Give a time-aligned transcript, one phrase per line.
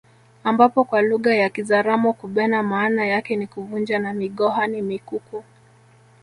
[0.43, 5.43] Ambapo kwa lugha ya kizaramo kubena maana yake ni kuvunja na migoha ni mikuku